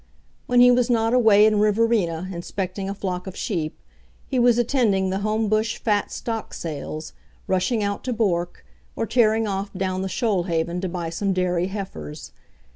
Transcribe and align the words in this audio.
When 0.47 0.61
he 0.61 0.71
was 0.71 0.89
not 0.89 1.13
away 1.13 1.45
in 1.45 1.59
Riverina 1.59 2.27
inspecting 2.33 2.89
a 2.89 2.95
flock 2.95 3.27
of 3.27 3.35
sheep, 3.35 3.77
he 4.27 4.39
was 4.39 4.57
attending 4.57 5.11
the 5.11 5.19
Homebush 5.19 5.77
Fat 5.77 6.11
Stock 6.11 6.55
Sales, 6.55 7.13
rushing 7.45 7.81
away 7.83 7.87
out 7.87 8.03
to 8.05 8.13
Bourke, 8.13 8.65
or 8.95 9.05
tearing 9.05 9.45
off 9.47 9.71
down 9.75 10.01
the 10.01 10.09
Shoalhaven 10.09 10.81
to 10.81 10.89
buy 10.89 11.11
some 11.11 11.33
dairy 11.33 11.67
heifers. 11.67 12.31